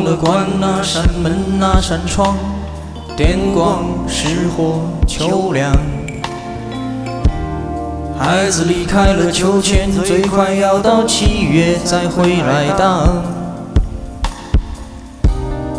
[0.00, 2.34] 忘了关那扇门那扇窗，
[3.18, 5.76] 电光石火秋凉。
[8.18, 13.22] 孩子离开了秋千，最快要到七月再回来荡。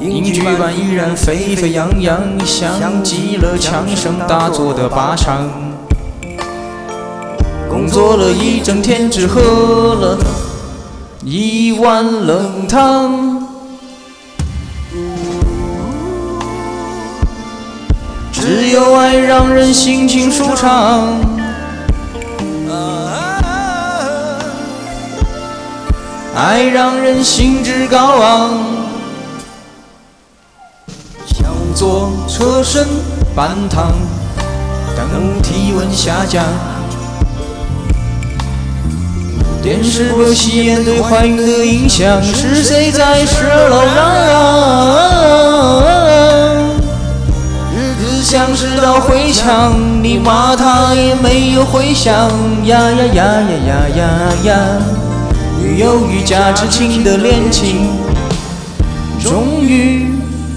[0.00, 5.46] 影剧版依然沸沸扬扬，像极了枪声大作的靶场。
[7.68, 9.42] 工作了一整天，只喝
[9.94, 10.16] 了
[11.22, 13.25] 一碗冷汤。
[18.46, 21.18] 只有爱让人心情舒畅，
[26.32, 28.52] 爱让人兴致高昂。
[31.26, 32.86] 想坐车身
[33.34, 33.92] 半躺，
[34.94, 36.44] 等体温下降。
[39.60, 45.85] 电视播吸烟对怀孕的影响，是谁在十二楼嚷嚷？
[48.56, 52.14] 知道回响，你骂他也没有回响。
[52.64, 54.08] 呀呀呀呀呀呀
[54.44, 54.56] 呀！
[55.60, 57.90] 女友与假痴情的恋情，
[59.22, 60.06] 终于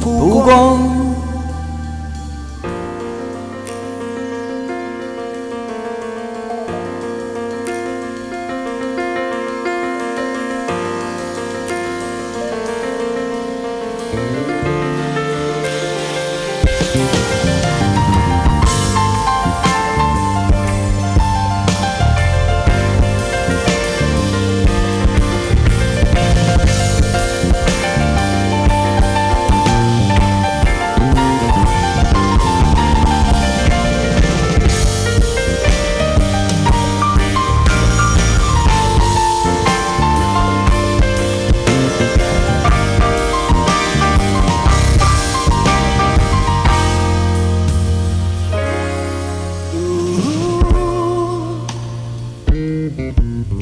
[0.00, 1.01] 曝光。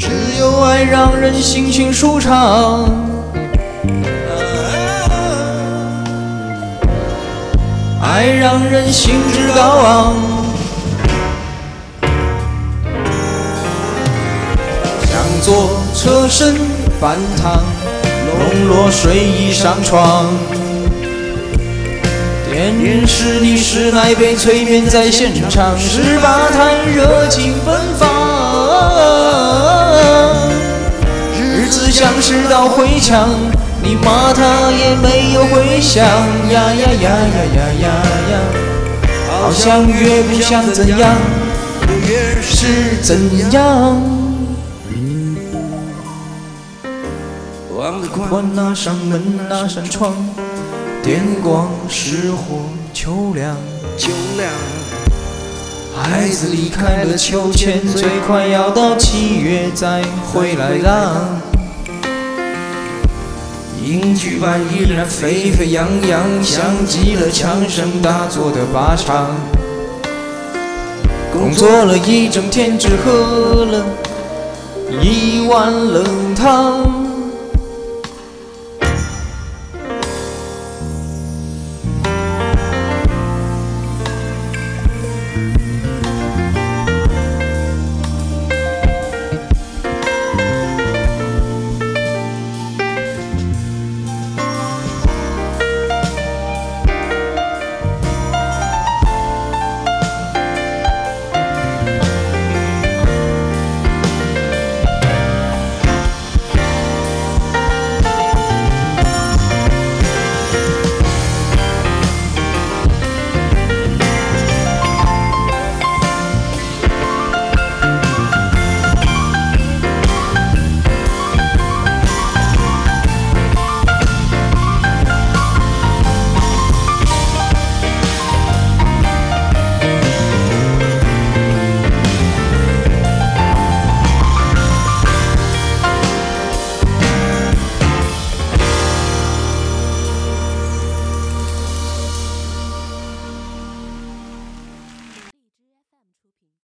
[0.00, 2.88] 只有爱让人心情舒畅，
[8.03, 10.15] 爱让人兴致高昂。
[15.05, 16.56] 想坐车身
[16.99, 17.62] 半躺，
[18.25, 20.25] 笼络睡意上床。
[22.50, 28.29] 电视里是那被催眠在现场，十八滩热情奔放。
[32.30, 33.28] 子像是道回墙，
[33.82, 36.04] 你骂他也没有回响。
[36.04, 37.10] 呀呀呀呀
[37.56, 37.88] 呀呀
[38.30, 38.38] 呀！
[39.42, 41.16] 好像越不想怎样，
[42.06, 44.00] 越是怎样。
[47.76, 50.14] 忘了关那扇门那扇窗，
[51.02, 52.60] 电光石火
[52.94, 53.56] 秋凉。
[53.98, 54.48] 秋凉。
[56.00, 61.41] 孩子离开了秋千，最快要到七月再回来浪。
[63.82, 69.34] 影剧版依然沸沸扬扬，像极了枪声大作的靶场。
[71.32, 73.86] 工作了一整天，只喝了
[75.02, 77.00] 一碗冷汤。